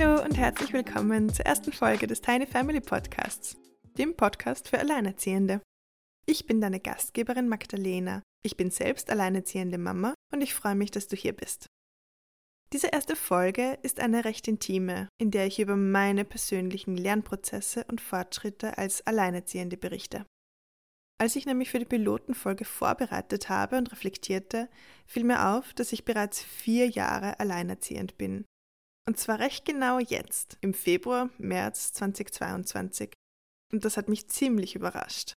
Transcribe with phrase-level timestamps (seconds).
[0.00, 3.58] Hallo und herzlich willkommen zur ersten Folge des Tiny Family Podcasts,
[3.98, 5.60] dem Podcast für Alleinerziehende.
[6.24, 8.22] Ich bin deine Gastgeberin Magdalena.
[8.42, 11.66] Ich bin selbst alleinerziehende Mama und ich freue mich, dass du hier bist.
[12.72, 18.00] Diese erste Folge ist eine recht intime, in der ich über meine persönlichen Lernprozesse und
[18.00, 20.24] Fortschritte als Alleinerziehende berichte.
[21.18, 24.70] Als ich nämlich für die Pilotenfolge vorbereitet habe und reflektierte,
[25.04, 28.46] fiel mir auf, dass ich bereits vier Jahre alleinerziehend bin.
[29.06, 33.12] Und zwar recht genau jetzt, im Februar, März 2022.
[33.72, 35.34] Und das hat mich ziemlich überrascht.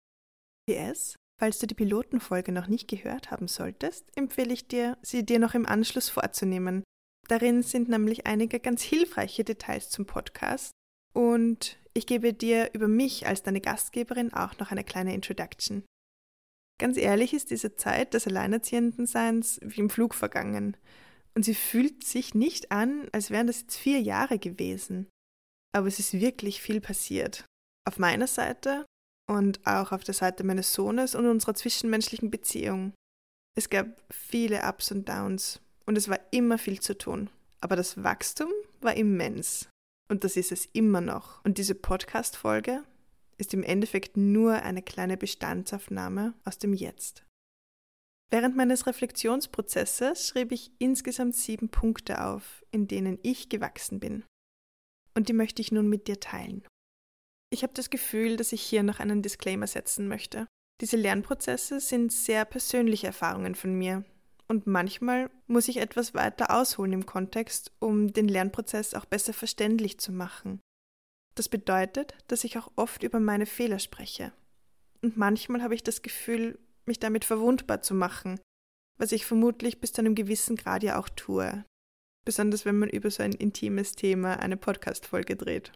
[0.70, 5.40] PS, falls du die Pilotenfolge noch nicht gehört haben solltest, empfehle ich dir, sie dir
[5.40, 6.84] noch im Anschluss vorzunehmen,
[7.28, 10.72] Darin sind nämlich einige ganz hilfreiche Details zum Podcast
[11.14, 15.84] und ich gebe dir über mich als deine Gastgeberin auch noch eine kleine Introduction.
[16.80, 20.76] Ganz ehrlich ist diese Zeit des Alleinerziehendenseins wie im Flug vergangen
[21.36, 25.08] und sie fühlt sich nicht an, als wären das jetzt vier Jahre gewesen.
[25.76, 27.46] Aber es ist wirklich viel passiert.
[27.86, 28.86] Auf meiner Seite
[29.30, 32.94] und auch auf der Seite meines Sohnes und unserer zwischenmenschlichen Beziehung.
[33.56, 37.30] Es gab viele Ups und Downs, und es war immer viel zu tun.
[37.62, 38.50] Aber das Wachstum
[38.82, 39.70] war immens.
[40.10, 41.44] Und das ist es immer noch.
[41.44, 42.84] Und diese Podcast-Folge
[43.38, 47.24] ist im Endeffekt nur eine kleine Bestandsaufnahme aus dem Jetzt.
[48.34, 54.24] Während meines Reflexionsprozesses schrieb ich insgesamt sieben Punkte auf, in denen ich gewachsen bin.
[55.14, 56.66] Und die möchte ich nun mit dir teilen.
[57.52, 60.48] Ich habe das Gefühl, dass ich hier noch einen Disclaimer setzen möchte.
[60.82, 64.04] Diese Lernprozesse sind sehr persönliche Erfahrungen von mir,
[64.48, 70.00] und manchmal muss ich etwas weiter ausholen im Kontext, um den Lernprozess auch besser verständlich
[70.00, 70.60] zu machen.
[71.36, 74.34] Das bedeutet, dass ich auch oft über meine Fehler spreche.
[75.04, 78.40] Und manchmal habe ich das Gefühl, mich damit verwundbar zu machen,
[78.98, 81.66] was ich vermutlich bis zu einem gewissen Grad ja auch tue.
[82.26, 85.74] Besonders wenn man über so ein intimes Thema eine Podcast-Folge dreht.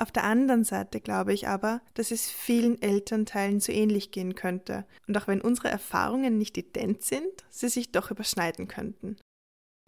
[0.00, 4.86] Auf der anderen Seite glaube ich aber, dass es vielen Elternteilen so ähnlich gehen könnte
[5.08, 9.16] und auch wenn unsere Erfahrungen nicht ident sind, sie sich doch überschneiden könnten.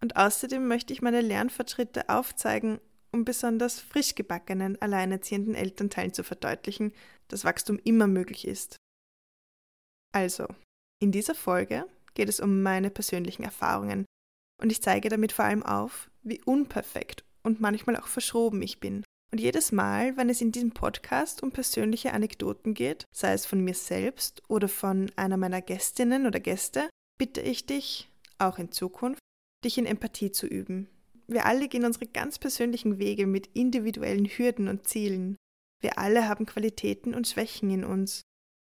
[0.03, 2.81] Und außerdem möchte ich meine Lernfortschritte aufzeigen,
[3.13, 6.93] um besonders frisch gebackenen, alleinerziehenden Elternteilen zu verdeutlichen,
[7.29, 8.80] dass Wachstum immer möglich ist.
[10.13, 10.47] Also,
[11.01, 14.05] in dieser Folge geht es um meine persönlichen Erfahrungen
[14.61, 19.05] und ich zeige damit vor allem auf, wie unperfekt und manchmal auch verschroben ich bin
[19.33, 23.61] und jedes Mal, wenn es in diesem Podcast um persönliche Anekdoten geht, sei es von
[23.61, 29.21] mir selbst oder von einer meiner Gästinnen oder Gäste, bitte ich dich, auch in Zukunft,
[29.65, 30.89] dich in Empathie zu üben.
[31.29, 35.37] Wir alle gehen unsere ganz persönlichen Wege mit individuellen Hürden und Zielen.
[35.81, 38.23] Wir alle haben Qualitäten und Schwächen in uns.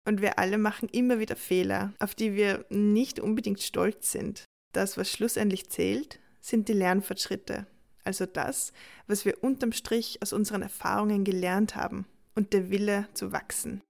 [0.06, 4.44] Und wir alle machen immer wieder Fehler, auf die wir nicht unbedingt stolz sind.
[4.72, 7.66] Das, was schlussendlich zählt, sind die Lernfortschritte,
[8.04, 8.72] also das,
[9.06, 13.82] was wir unterm Strich aus unseren Erfahrungen gelernt haben und der Wille zu wachsen.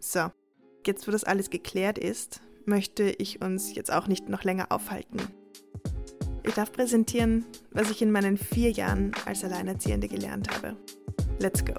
[0.00, 0.32] So,
[0.84, 5.18] jetzt wo das alles geklärt ist, möchte ich uns jetzt auch nicht noch länger aufhalten.
[6.44, 10.76] Ich darf präsentieren, was ich in meinen vier Jahren als Alleinerziehende gelernt habe.
[11.38, 11.74] Let's go!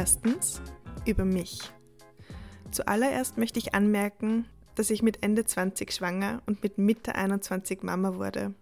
[0.00, 0.62] Erstens,
[1.04, 1.60] über mich.
[2.70, 8.14] Zuallererst möchte ich anmerken, dass ich mit Ende 20 schwanger und mit Mitte 21 Mama
[8.14, 8.54] wurde.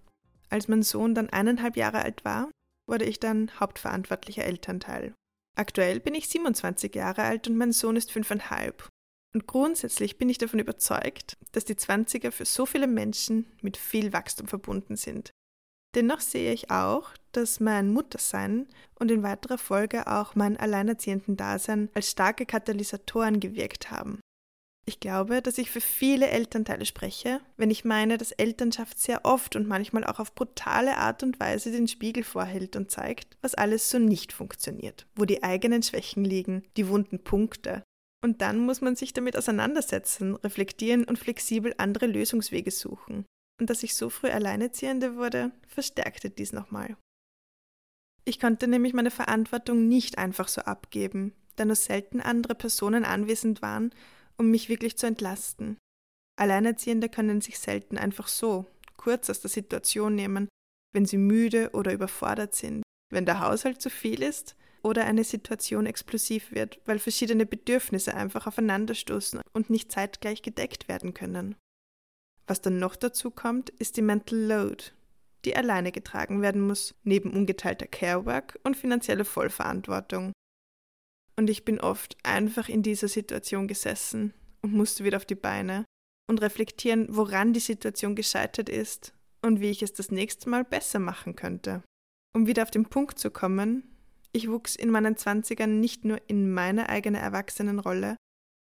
[0.51, 2.51] Als mein Sohn dann eineinhalb Jahre alt war,
[2.89, 5.15] wurde ich dann hauptverantwortlicher Elternteil.
[5.57, 8.89] Aktuell bin ich 27 Jahre alt und mein Sohn ist fünfeinhalb.
[9.33, 14.13] Und grundsätzlich bin ich davon überzeugt, dass die 20er für so viele Menschen mit viel
[14.13, 15.31] Wachstum verbunden sind.
[15.95, 18.67] Dennoch sehe ich auch, dass mein Muttersein
[18.99, 24.21] und in weiterer Folge auch mein alleinerziehenden Dasein als starke Katalysatoren gewirkt haben.
[24.89, 29.55] Ich glaube, dass ich für viele Elternteile spreche, wenn ich meine, dass Elternschaft sehr oft
[29.55, 33.91] und manchmal auch auf brutale Art und Weise den Spiegel vorhält und zeigt, was alles
[33.91, 37.83] so nicht funktioniert, wo die eigenen Schwächen liegen, die wunden Punkte.
[38.25, 43.27] Und dann muss man sich damit auseinandersetzen, reflektieren und flexibel andere Lösungswege suchen.
[43.61, 46.97] Und dass ich so früh Alleinerziehende wurde, verstärkte dies nochmal.
[48.25, 53.63] Ich konnte nämlich meine Verantwortung nicht einfach so abgeben, da nur selten andere Personen anwesend
[53.63, 53.91] waren,
[54.37, 55.79] um mich wirklich zu entlasten.
[56.39, 58.67] Alleinerziehende können sich selten einfach so,
[58.97, 60.49] kurz aus der Situation nehmen,
[60.93, 65.87] wenn sie müde oder überfordert sind, wenn der Haushalt zu viel ist oder eine Situation
[65.87, 71.57] explosiv wird, weil verschiedene Bedürfnisse einfach aufeinanderstoßen und nicht zeitgleich gedeckt werden können.
[72.49, 74.85] Was dann noch dazu kommt, ist die Mental Load,
[75.45, 80.33] die alleine getragen werden muss, neben ungeteilter Carework und finanzieller Vollverantwortung.
[81.39, 85.85] und ich bin oft einfach in dieser Situation gesessen und musste wieder auf die Beine
[86.29, 90.99] und reflektieren, woran die Situation gescheitert ist und wie ich es das nächste Mal besser
[90.99, 91.85] machen könnte.
[92.35, 93.85] Um wieder auf den Punkt zu kommen,
[94.33, 98.17] ich wuchs in meinen Zwanzigern nicht nur in meine eigene Erwachsenenrolle,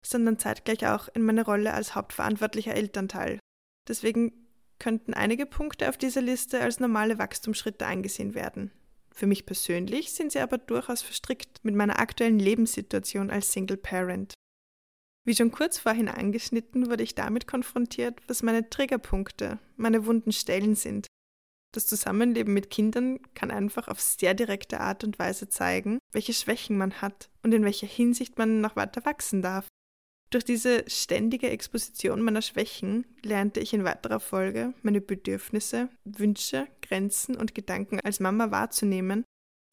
[0.05, 3.39] sondern zeitgleich auch in meine Rolle als hauptverantwortlicher Elternteil.
[3.87, 4.33] Deswegen
[4.79, 8.71] könnten einige Punkte auf dieser Liste als normale Wachstumsschritte angesehen werden.
[9.11, 14.33] Für mich persönlich sind sie aber durchaus verstrickt mit meiner aktuellen Lebenssituation als Single Parent.
[15.25, 20.75] Wie schon kurz vorhin angeschnitten, wurde ich damit konfrontiert, was meine Triggerpunkte, meine wunden Stellen
[20.75, 21.07] sind.
[21.73, 26.77] Das Zusammenleben mit Kindern kann einfach auf sehr direkte Art und Weise zeigen, welche Schwächen
[26.77, 29.67] man hat und in welcher Hinsicht man noch weiter wachsen darf.
[30.29, 37.37] Durch diese ständige Exposition meiner Schwächen lernte ich in weiterer Folge, meine Bedürfnisse, Wünsche, Grenzen
[37.37, 39.23] und Gedanken als Mama wahrzunehmen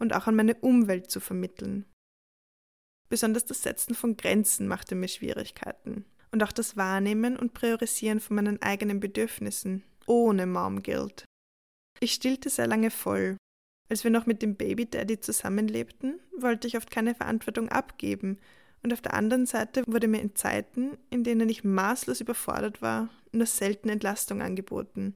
[0.00, 1.86] und auch an meine Umwelt zu vermitteln.
[3.08, 8.36] Besonders das Setzen von Grenzen machte mir Schwierigkeiten und auch das Wahrnehmen und Priorisieren von
[8.36, 11.24] meinen eigenen Bedürfnissen ohne Mom Guilt.
[12.00, 13.36] Ich stillte sehr lange voll.
[13.88, 18.38] Als wir noch mit dem Baby Daddy zusammenlebten, wollte ich oft keine Verantwortung abgeben
[18.84, 23.08] und auf der anderen Seite wurde mir in Zeiten, in denen ich maßlos überfordert war,
[23.32, 25.14] nur selten Entlastung angeboten.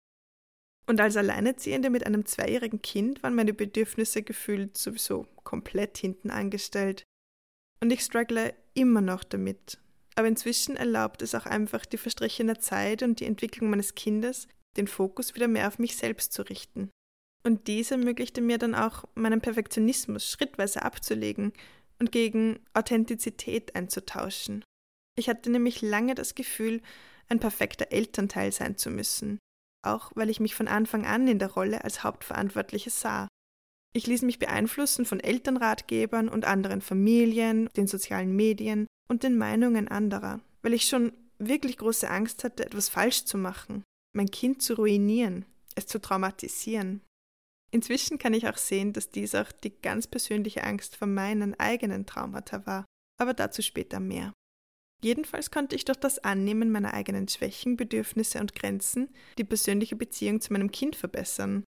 [0.87, 7.05] Und als Alleinerziehende mit einem zweijährigen Kind waren meine Bedürfnisse gefühlt sowieso komplett hinten angestellt.
[7.81, 9.79] Und ich struggle immer noch damit.
[10.15, 14.49] Aber inzwischen erlaubt es auch einfach die verstrichene Zeit und die Entwicklung meines Kindes,
[14.79, 16.89] den Fokus wieder mehr auf mich selbst zu richten.
[17.45, 21.53] Und dies ermöglichte mir dann auch, meinen Perfektionismus schrittweise abzulegen
[21.99, 24.65] und gegen Authentizität einzutauschen.
[25.17, 26.81] Ich hatte nämlich lange das Gefühl,
[27.29, 29.39] ein perfekter Elternteil sein zu müssen,
[29.85, 33.29] auch weil ich mich von Anfang an in der Rolle als Hauptverantwortliche sah.
[33.95, 39.89] Ich ließ mich beeinflussen von Elternratgebern und anderen Familien, den sozialen Medien und den Meinungen
[39.89, 43.83] anderer, weil ich schon wirklich große Angst hatte, etwas falsch zu machen,
[44.15, 47.01] mein Kind zu ruinieren, es zu traumatisieren.
[47.71, 52.07] Inzwischen kann ich auch sehen, dass dies auch die ganz persönliche Angst vor meinen eigenen
[52.07, 52.87] Traumata war,
[53.19, 54.33] aber dazu später mehr.
[55.03, 60.41] Jedenfalls konnte ich durch das Annehmen meiner eigenen Schwächen, Bedürfnisse und Grenzen die persönliche Beziehung
[60.41, 61.65] zu meinem Kind verbessern.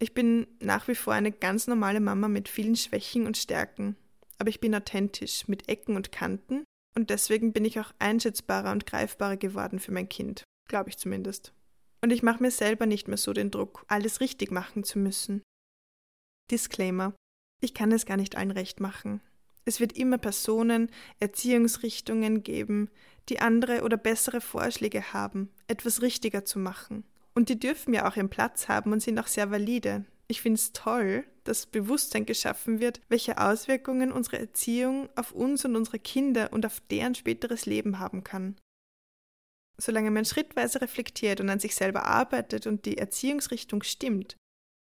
[0.00, 3.96] Ich bin nach wie vor eine ganz normale Mama mit vielen Schwächen und Stärken,
[4.38, 6.64] aber ich bin authentisch, mit Ecken und Kanten
[6.96, 11.52] und deswegen bin ich auch einschätzbarer und greifbarer geworden für mein Kind, glaube ich zumindest.
[12.00, 15.42] Und ich mache mir selber nicht mehr so den Druck, alles richtig machen zu müssen.
[16.50, 17.14] Disclaimer.
[17.60, 19.20] Ich kann es gar nicht allen recht machen.
[19.64, 20.90] Es wird immer Personen,
[21.20, 22.88] Erziehungsrichtungen geben,
[23.28, 27.04] die andere oder bessere Vorschläge haben, etwas richtiger zu machen.
[27.34, 30.06] Und die dürfen ja auch ihren Platz haben und sind auch sehr valide.
[30.26, 35.76] Ich finde es toll, dass Bewusstsein geschaffen wird, welche Auswirkungen unsere Erziehung auf uns und
[35.76, 38.56] unsere Kinder und auf deren späteres Leben haben kann.
[39.80, 44.36] Solange man schrittweise reflektiert und an sich selber arbeitet und die Erziehungsrichtung stimmt,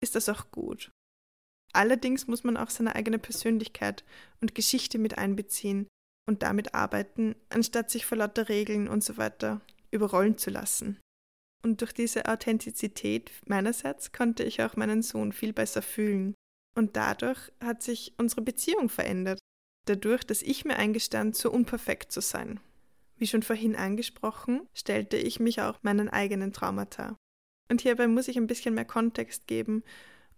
[0.03, 0.91] ist das auch gut.
[1.73, 4.05] Allerdings muss man auch seine eigene Persönlichkeit
[4.41, 5.89] und Geschichte mit einbeziehen
[6.29, 9.61] und damit arbeiten, anstatt sich vor lauter Regeln und so weiter
[9.91, 11.01] überrollen zu lassen.
[11.63, 16.35] Und durch diese Authentizität meinerseits konnte ich auch meinen Sohn viel besser fühlen.
[16.77, 19.41] Und dadurch hat sich unsere Beziehung verändert,
[19.87, 22.61] dadurch, dass ich mir eingestand, so unperfekt zu sein.
[23.19, 27.17] Wie schon vorhin angesprochen, stellte ich mich auch meinen eigenen Traumata.
[27.71, 29.83] Und hierbei muss ich ein bisschen mehr Kontext geben.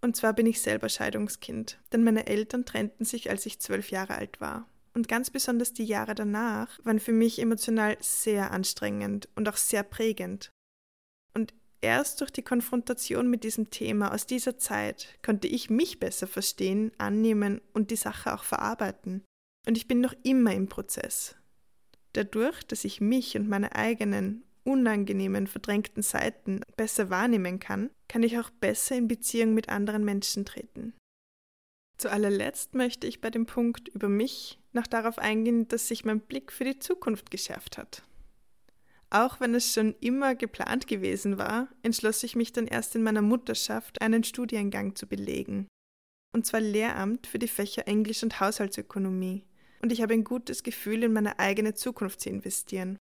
[0.00, 4.14] Und zwar bin ich selber Scheidungskind, denn meine Eltern trennten sich, als ich zwölf Jahre
[4.14, 4.68] alt war.
[4.94, 9.82] Und ganz besonders die Jahre danach waren für mich emotional sehr anstrengend und auch sehr
[9.82, 10.50] prägend.
[11.34, 16.26] Und erst durch die Konfrontation mit diesem Thema aus dieser Zeit konnte ich mich besser
[16.26, 19.24] verstehen, annehmen und die Sache auch verarbeiten.
[19.66, 21.36] Und ich bin noch immer im Prozess.
[22.18, 28.36] Dadurch, dass ich mich und meine eigenen unangenehmen, verdrängten Seiten besser wahrnehmen kann, kann ich
[28.40, 30.94] auch besser in Beziehung mit anderen Menschen treten.
[31.96, 36.18] Zu allerletzt möchte ich bei dem Punkt über mich noch darauf eingehen, dass sich mein
[36.18, 38.02] Blick für die Zukunft geschärft hat.
[39.10, 43.22] Auch wenn es schon immer geplant gewesen war, entschloss ich mich dann erst in meiner
[43.22, 45.68] Mutterschaft, einen Studiengang zu belegen.
[46.34, 49.44] Und zwar Lehramt für die Fächer Englisch und Haushaltsökonomie
[49.80, 52.98] und ich habe ein gutes Gefühl, in meine eigene Zukunft zu investieren.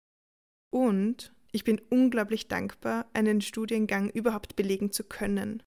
[0.71, 5.61] Und ich bin unglaublich dankbar, einen Studiengang überhaupt belegen zu können.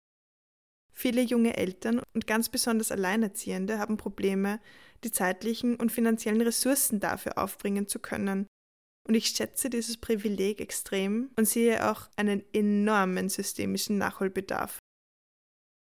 [0.93, 4.61] Viele junge Eltern und ganz besonders Alleinerziehende haben Probleme,
[5.05, 8.47] die zeitlichen und finanziellen Ressourcen dafür aufbringen zu können.
[9.07, 14.79] Und ich schätze dieses Privileg extrem und sehe auch einen enormen systemischen Nachholbedarf.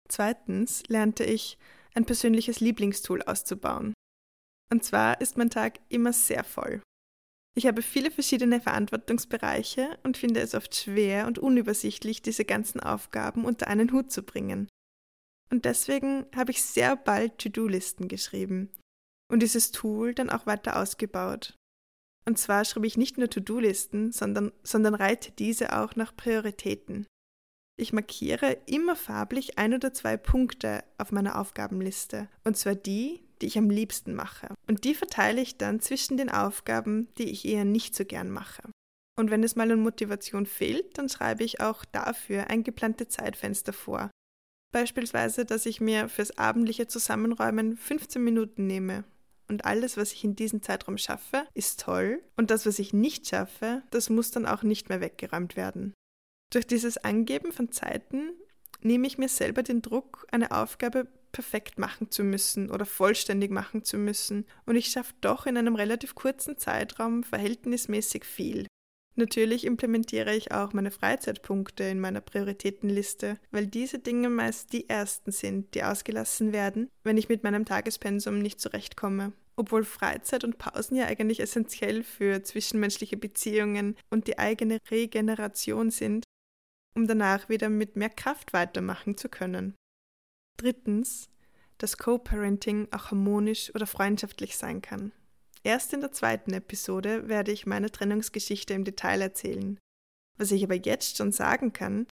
[0.08, 1.58] Zweitens lernte ich,
[1.94, 3.94] ein persönliches Lieblingstool auszubauen.
[4.72, 6.82] Und zwar ist mein Tag immer sehr voll.
[7.56, 13.44] Ich habe viele verschiedene Verantwortungsbereiche und finde es oft schwer und unübersichtlich, diese ganzen Aufgaben
[13.44, 14.68] unter einen Hut zu bringen.
[15.50, 18.70] Und deswegen habe ich sehr bald To-Do-Listen geschrieben
[19.30, 21.56] und dieses Tool dann auch weiter ausgebaut.
[22.24, 27.06] Und zwar schreibe ich nicht nur To-Do-Listen, sondern, sondern reite diese auch nach Prioritäten.
[27.76, 33.47] Ich markiere immer farblich ein oder zwei Punkte auf meiner Aufgabenliste, und zwar die, die
[33.47, 34.54] ich am liebsten mache.
[34.66, 38.62] Und die verteile ich dann zwischen den Aufgaben, die ich eher nicht so gern mache.
[39.18, 44.11] Und wenn es mal an Motivation fehlt, dann schreibe ich auch dafür eingeplante Zeitfenster vor.
[44.73, 49.04] Beispielsweise, dass ich mir fürs abendliche Zusammenräumen 15 Minuten nehme.
[49.49, 52.23] Und alles, was ich in diesem Zeitraum schaffe, ist toll.
[52.37, 55.92] Und das, was ich nicht schaffe, das muss dann auch nicht mehr weggeräumt werden.
[56.50, 58.30] Durch dieses Angeben von Zeiten
[58.80, 63.84] nehme ich mir selber den Druck, eine Aufgabe perfekt machen zu müssen oder vollständig machen
[63.84, 64.46] zu müssen.
[64.66, 68.66] Und ich schaffe doch in einem relativ kurzen Zeitraum verhältnismäßig viel.
[69.16, 75.32] Natürlich implementiere ich auch meine Freizeitpunkte in meiner Prioritätenliste, weil diese Dinge meist die ersten
[75.32, 79.32] sind, die ausgelassen werden, wenn ich mit meinem Tagespensum nicht zurechtkomme.
[79.56, 86.25] Obwohl Freizeit und Pausen ja eigentlich essentiell für zwischenmenschliche Beziehungen und die eigene Regeneration sind,
[86.94, 89.75] um danach wieder mit mehr Kraft weitermachen zu können.
[90.60, 91.30] Drittens,
[91.78, 95.12] dass Co-Parenting auch harmonisch oder freundschaftlich sein kann.
[95.62, 99.78] Erst in der zweiten Episode werde ich meine Trennungsgeschichte im Detail erzählen.
[100.36, 102.06] Was ich aber jetzt schon sagen kann,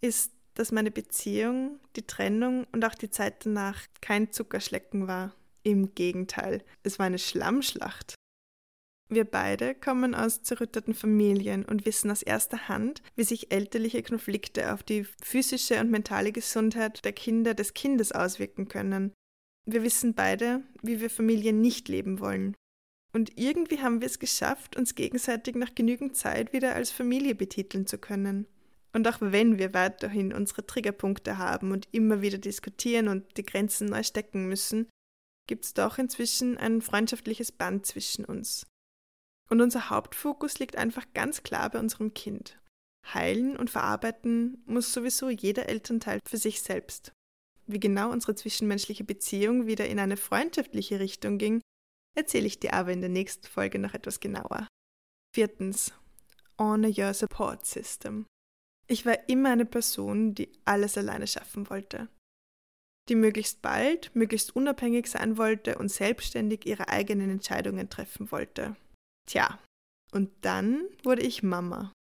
[0.00, 5.32] ist, dass meine Beziehung, die Trennung und auch die Zeit danach kein Zuckerschlecken war.
[5.62, 8.16] Im Gegenteil, es war eine Schlammschlacht.
[9.08, 14.72] Wir beide kommen aus zerrütteten Familien und wissen aus erster Hand, wie sich elterliche Konflikte
[14.72, 19.12] auf die physische und mentale Gesundheit der Kinder des Kindes auswirken können.
[19.66, 22.56] Wir wissen beide, wie wir Familien nicht leben wollen.
[23.12, 27.86] Und irgendwie haben wir es geschafft, uns gegenseitig nach genügend Zeit wieder als Familie betiteln
[27.86, 28.46] zu können.
[28.92, 33.88] Und auch wenn wir weiterhin unsere Triggerpunkte haben und immer wieder diskutieren und die Grenzen
[33.88, 34.88] neu stecken müssen,
[35.46, 38.66] gibt es doch inzwischen ein freundschaftliches Band zwischen uns.
[39.50, 42.58] Und unser Hauptfokus liegt einfach ganz klar bei unserem Kind.
[43.12, 47.12] Heilen und verarbeiten muss sowieso jeder Elternteil für sich selbst.
[47.66, 51.60] Wie genau unsere zwischenmenschliche Beziehung wieder in eine freundschaftliche Richtung ging,
[52.16, 54.66] erzähle ich dir aber in der nächsten Folge noch etwas genauer.
[55.34, 55.92] Viertens.
[56.58, 58.26] Honor your support system.
[58.86, 62.08] Ich war immer eine Person, die alles alleine schaffen wollte.
[63.08, 68.76] Die möglichst bald, möglichst unabhängig sein wollte und selbstständig ihre eigenen Entscheidungen treffen wollte.
[69.26, 69.58] Tja,
[70.12, 71.92] und dann wurde ich Mama.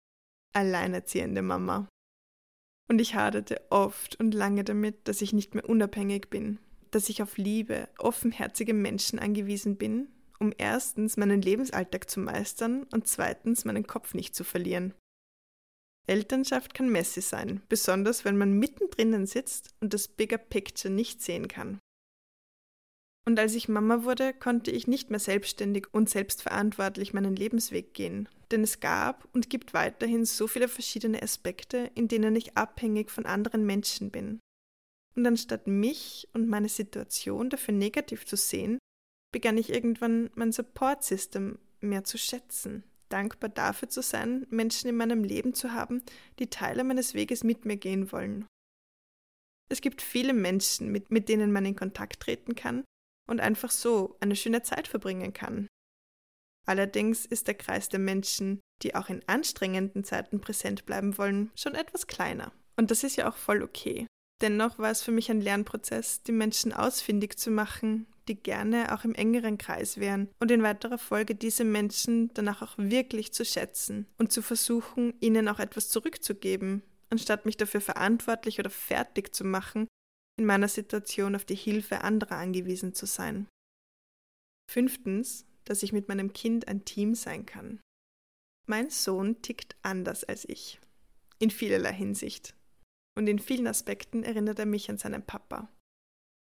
[0.54, 1.88] Alleinerziehende Mama.
[2.90, 6.60] Und ich haderte oft und lange damit, dass ich nicht mehr unabhängig bin,
[6.92, 13.08] dass ich auf Liebe, offenherzige Menschen angewiesen bin, um erstens meinen Lebensalltag zu meistern und
[13.08, 14.94] zweitens meinen Kopf nicht zu verlieren.
[16.06, 21.48] Elternschaft kann messy sein, besonders wenn man mittendrin sitzt und das Bigger Picture nicht sehen
[21.48, 21.80] kann.
[23.26, 28.28] Und als ich Mama wurde, konnte ich nicht mehr selbstständig und selbstverantwortlich meinen Lebensweg gehen.
[28.52, 33.26] Denn es gab und gibt weiterhin so viele verschiedene Aspekte, in denen ich abhängig von
[33.26, 34.40] anderen Menschen bin.
[35.16, 38.78] Und anstatt mich und meine Situation dafür negativ zu sehen,
[39.32, 44.98] begann ich irgendwann mein Support System mehr zu schätzen, dankbar dafür zu sein, Menschen in
[44.98, 46.04] meinem Leben zu haben,
[46.40, 48.46] die Teile meines Weges mit mir gehen wollen.
[49.70, 52.84] Es gibt viele Menschen, mit, mit denen man in Kontakt treten kann
[53.28, 55.68] und einfach so eine schöne Zeit verbringen kann.
[56.66, 61.76] Allerdings ist der Kreis der Menschen, die auch in anstrengenden Zeiten präsent bleiben wollen, schon
[61.76, 62.52] etwas kleiner.
[62.78, 64.08] Und das ist ja auch voll okay.
[64.42, 69.04] Dennoch war es für mich ein Lernprozess, die Menschen ausfindig zu machen, die gerne auch
[69.04, 74.08] im engeren Kreis wären und in weiterer Folge diese Menschen danach auch wirklich zu schätzen
[74.18, 79.88] und zu versuchen, ihnen auch etwas zurückzugeben, anstatt mich dafür verantwortlich oder fertig zu machen,
[80.38, 83.48] in meiner Situation auf die Hilfe anderer angewiesen zu sein.
[84.70, 87.80] Fünftens, dass ich mit meinem Kind ein Team sein kann.
[88.66, 90.80] Mein Sohn tickt anders als ich.
[91.40, 92.56] In vielerlei Hinsicht.
[93.16, 95.70] Und in vielen Aspekten erinnert er mich an seinen Papa.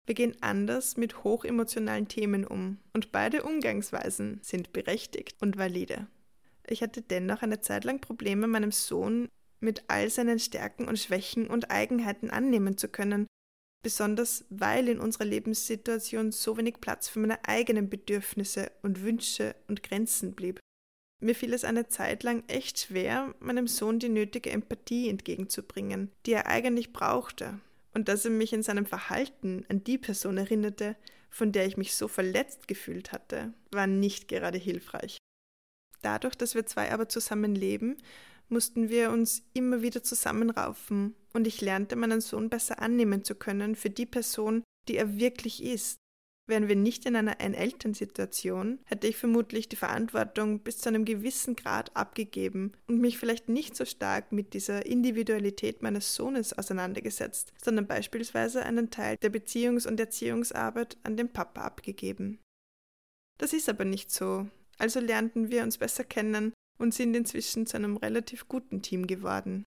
[0.07, 6.07] Wir gehen anders mit hochemotionalen Themen um und beide Umgangsweisen sind berechtigt und valide.
[6.67, 9.29] Ich hatte dennoch eine Zeit lang Probleme, meinem Sohn
[9.61, 13.27] mit all seinen Stärken und Schwächen und Eigenheiten annehmen zu können
[13.85, 19.85] besonders weil in unserer Lebenssituation so wenig Platz für meine eigenen Bedürfnisse und Wünsche und
[19.85, 20.59] Grenzen blieb.
[21.21, 26.33] Mir fiel es eine Zeit lang echt schwer, meinem Sohn die nötige Empathie entgegenzubringen, die
[26.33, 27.61] er eigentlich brauchte,
[27.93, 30.97] und dass er mich in seinem Verhalten an die Person erinnerte,
[31.31, 35.19] von der ich mich so verletzt gefühlt hatte, war nicht gerade hilfreich.
[36.03, 37.97] Dadurch, dass wir zwei aber zusammen leben,
[38.49, 43.75] mussten wir uns immer wieder zusammenraufen und ich lernte meinen Sohn besser annehmen zu können
[43.75, 45.99] für die Person, die er wirklich ist.
[46.47, 51.57] Wären wir nicht in einer Ein-Eltern-Situation, hätte ich vermutlich die Verantwortung bis zu einem gewissen
[51.57, 57.87] Grad abgegeben und mich vielleicht nicht so stark mit dieser Individualität meines Sohnes auseinandergesetzt, sondern
[57.87, 62.41] beispielsweise einen Teil der Beziehungs- und Erziehungsarbeit an den Papa abgegeben.
[63.39, 64.47] Das ist aber nicht so,
[64.77, 69.65] also lernten wir uns besser kennen und sind inzwischen zu einem relativ guten Team geworden.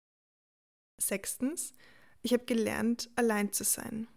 [1.02, 1.74] Sechstens,
[2.22, 4.08] ich habe gelernt, allein zu sein.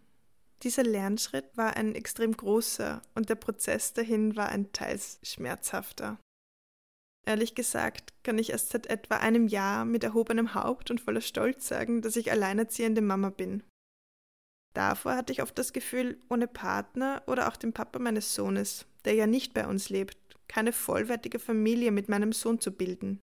[0.63, 6.19] Dieser Lernschritt war ein extrem großer und der Prozess dahin war ein teils schmerzhafter.
[7.27, 11.69] Ehrlich gesagt kann ich erst seit etwa einem Jahr mit erhobenem Haupt und voller Stolz
[11.69, 13.63] sagen, dass ich alleinerziehende Mama bin.
[14.75, 19.15] Davor hatte ich oft das Gefühl, ohne Partner oder auch den Papa meines Sohnes, der
[19.15, 20.19] ja nicht bei uns lebt,
[20.51, 23.21] keine vollwertige Familie mit meinem Sohn zu bilden.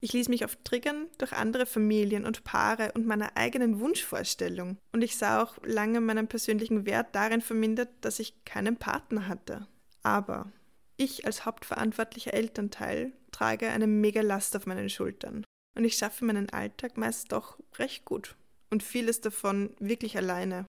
[0.00, 5.02] Ich ließ mich oft triggern durch andere Familien und Paare und meiner eigenen Wunschvorstellung, und
[5.02, 9.66] ich sah auch lange meinen persönlichen Wert darin vermindert, dass ich keinen Partner hatte.
[10.02, 10.52] Aber
[10.98, 15.44] ich als hauptverantwortlicher Elternteil trage eine mega Last auf meinen Schultern,
[15.76, 18.36] und ich schaffe meinen Alltag meist doch recht gut
[18.70, 20.66] und vieles davon wirklich alleine.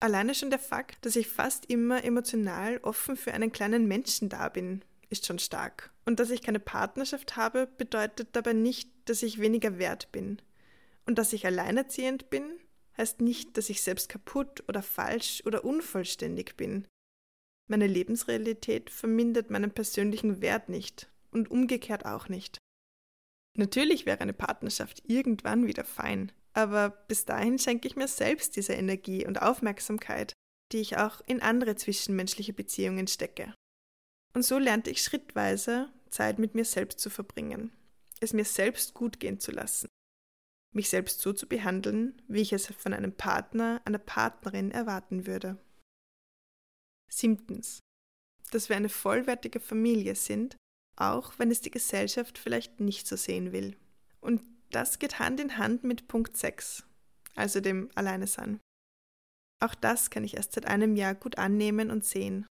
[0.00, 4.48] Alleine schon der Fakt, dass ich fast immer emotional offen für einen kleinen Menschen da
[4.48, 5.90] bin, ist schon stark.
[6.04, 10.42] Und dass ich keine Partnerschaft habe, bedeutet dabei nicht, dass ich weniger wert bin.
[11.06, 12.44] Und dass ich alleinerziehend bin,
[12.98, 16.86] heißt nicht, dass ich selbst kaputt oder falsch oder unvollständig bin.
[17.68, 22.58] Meine Lebensrealität vermindert meinen persönlichen Wert nicht und umgekehrt auch nicht.
[23.56, 28.72] Natürlich wäre eine Partnerschaft irgendwann wieder fein, aber bis dahin schenke ich mir selbst diese
[28.72, 30.32] Energie und Aufmerksamkeit,
[30.72, 33.54] die ich auch in andere zwischenmenschliche Beziehungen stecke.
[34.34, 37.72] Und so lernte ich schrittweise, Zeit mit mir selbst zu verbringen,
[38.20, 39.88] es mir selbst gut gehen zu lassen,
[40.74, 45.58] mich selbst so zu behandeln, wie ich es von einem Partner, einer Partnerin erwarten würde.
[47.10, 47.80] Siebtens,
[48.50, 50.56] dass wir eine vollwertige Familie sind,
[50.96, 53.76] auch wenn es die Gesellschaft vielleicht nicht so sehen will.
[54.20, 54.42] Und
[54.76, 56.84] das geht Hand in Hand mit Punkt 6,
[57.34, 58.60] also dem Alleinesein.
[59.58, 62.46] Auch das kann ich erst seit einem Jahr gut annehmen und sehen.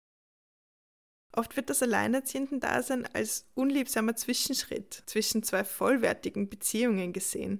[1.32, 7.58] Oft wird das Alleinerziehenden-Dasein als unliebsamer Zwischenschritt zwischen zwei vollwertigen Beziehungen gesehen,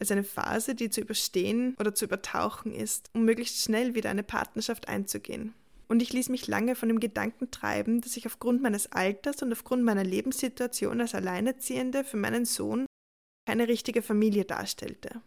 [0.00, 4.24] als eine Phase, die zu überstehen oder zu übertauchen ist, um möglichst schnell wieder eine
[4.24, 5.54] Partnerschaft einzugehen.
[5.86, 9.52] Und ich ließ mich lange von dem Gedanken treiben, dass ich aufgrund meines Alters und
[9.52, 12.86] aufgrund meiner Lebenssituation als Alleinerziehende für meinen Sohn
[13.46, 15.22] keine richtige Familie darstellte.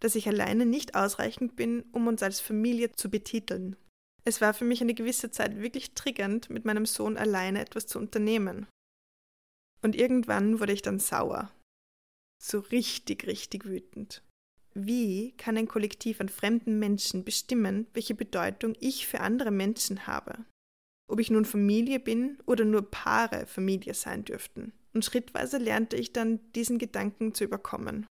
[0.00, 3.76] Dass ich alleine nicht ausreichend bin, um uns als Familie zu betiteln.
[4.24, 7.98] Es war für mich eine gewisse Zeit wirklich triggernd, mit meinem Sohn alleine etwas zu
[7.98, 8.66] unternehmen.
[9.82, 11.52] Und irgendwann wurde ich dann sauer.
[12.42, 14.22] So richtig, richtig wütend.
[14.74, 20.44] Wie kann ein Kollektiv an fremden Menschen bestimmen, welche Bedeutung ich für andere Menschen habe?
[21.06, 24.72] Ob ich nun Familie bin oder nur Paare Familie sein dürften.
[24.94, 28.06] Und schrittweise lernte ich dann, diesen Gedanken zu überkommen.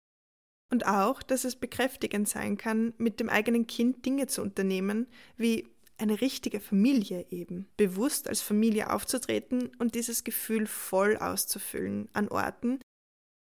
[0.72, 5.66] Und auch, dass es bekräftigend sein kann, mit dem eigenen Kind Dinge zu unternehmen, wie
[5.98, 12.80] eine richtige Familie eben, bewusst als Familie aufzutreten und dieses Gefühl voll auszufüllen an Orten,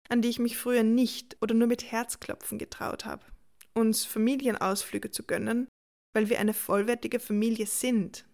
[0.08, 3.24] an die ich mich früher nicht oder nur mit Herzklopfen getraut habe.
[3.74, 5.68] Uns Familienausflüge zu gönnen,
[6.12, 8.24] weil wir eine vollwertige Familie sind.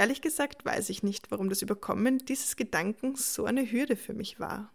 [0.00, 4.40] Ehrlich gesagt weiß ich nicht, warum das Überkommen dieses Gedankens so eine Hürde für mich
[4.40, 4.72] war.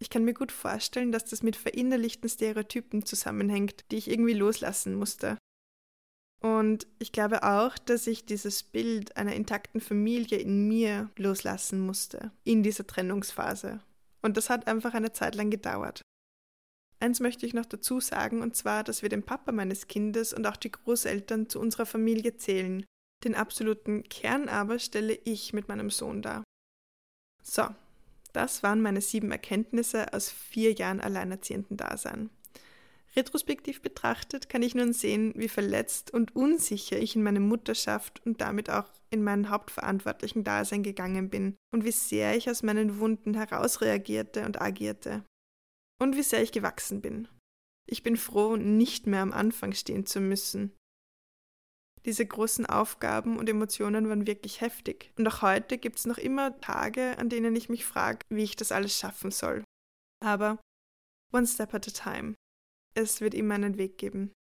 [0.00, 4.96] Ich kann mir gut vorstellen, dass das mit verinnerlichten Stereotypen zusammenhängt, die ich irgendwie loslassen
[4.96, 5.38] musste,
[6.44, 12.32] und ich glaube auch, dass ich dieses Bild einer intakten Familie in mir loslassen musste,
[12.44, 13.80] in dieser Trennungsphase.
[14.20, 16.02] Und das hat einfach eine Zeit lang gedauert.
[17.00, 20.46] Eins möchte ich noch dazu sagen, und zwar, dass wir den Papa meines Kindes und
[20.46, 22.84] auch die Großeltern zu unserer Familie zählen.
[23.24, 26.44] Den absoluten Kern aber stelle ich mit meinem Sohn dar.
[27.42, 27.66] So,
[28.32, 32.30] das waren meine sieben Erkenntnisse aus vier Jahren alleinerziehenden Dasein.
[33.16, 38.40] Retrospektiv betrachtet kann ich nun sehen, wie verletzt und unsicher ich in meine Mutterschaft und
[38.40, 43.34] damit auch in meinen hauptverantwortlichen Dasein gegangen bin und wie sehr ich aus meinen Wunden
[43.34, 45.24] herausreagierte und agierte.
[46.00, 47.28] Und wie sehr ich gewachsen bin.
[47.86, 50.72] Ich bin froh, nicht mehr am Anfang stehen zu müssen.
[52.04, 55.12] Diese großen Aufgaben und Emotionen waren wirklich heftig.
[55.16, 58.56] Und auch heute gibt es noch immer Tage, an denen ich mich frage, wie ich
[58.56, 59.64] das alles schaffen soll.
[60.22, 60.58] Aber
[61.32, 62.34] one step at a time.
[62.94, 64.32] Es wird immer einen Weg geben.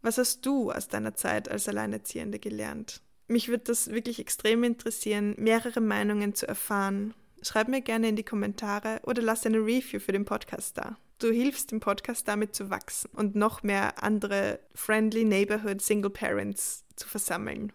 [0.00, 3.02] Was hast du aus deiner Zeit als Alleinerziehende gelernt?
[3.28, 7.14] Mich würde das wirklich extrem interessieren, mehrere Meinungen zu erfahren.
[7.46, 10.96] Schreib mir gerne in die Kommentare oder lass eine Review für den Podcast da.
[11.20, 16.84] Du hilfst dem Podcast damit zu wachsen und noch mehr andere Friendly Neighborhood Single Parents
[16.96, 17.72] zu versammeln.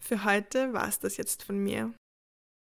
[0.00, 1.94] Für heute war es das jetzt von mir.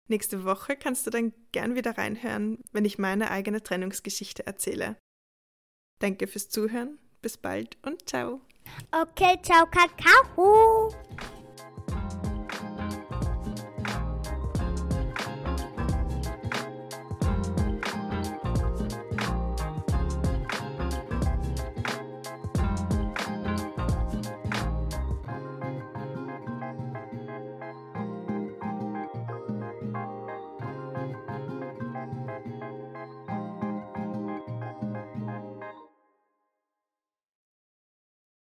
[0.09, 4.97] Nächste Woche kannst du dann gern wieder reinhören, wenn ich meine eigene Trennungsgeschichte erzähle.
[5.97, 8.41] Danke fürs Zuhören, bis bald und ciao.
[8.91, 10.93] Okay, ciao, Kakao.